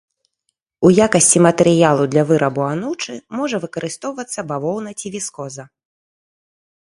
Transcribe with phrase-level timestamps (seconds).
[0.87, 5.63] У якасці матэрыялу для вырабу анучы можа выкарыстоўвацца бавоўна ці віскоза.